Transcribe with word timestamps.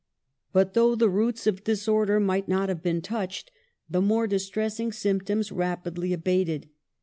But, 0.51 0.73
though 0.73 0.95
the 0.95 1.11
roots 1.11 1.45
of 1.45 1.63
disorder 1.63 2.19
might 2.19 2.47
not 2.47 2.69
have 2.69 2.81
been 2.81 3.03
touched, 3.03 3.51
the 3.87 4.01
more 4.01 4.25
distressing 4.25 4.91
symptoms 4.91 5.51
rapidly 5.51 6.11
abated. 6.11 6.69